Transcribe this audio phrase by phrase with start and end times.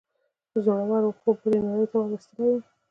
[0.63, 2.61] زوره ور خوب بلې نړۍ ته وروستلی وم.